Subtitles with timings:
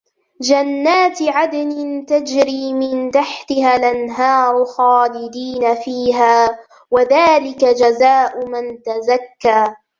[0.41, 6.59] جنات عدن تجري من تحتها الأنهار خالدين فيها
[6.91, 9.75] وذلك جزاء من تزكى